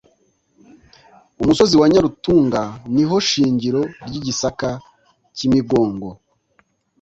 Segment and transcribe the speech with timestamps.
[1.41, 2.61] Umusozi wa Nyarutunga
[2.95, 4.69] niho shingiro ry’i Gisaka
[5.35, 6.09] cy’i Migongo